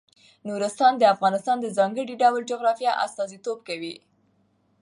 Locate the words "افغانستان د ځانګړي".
1.15-2.15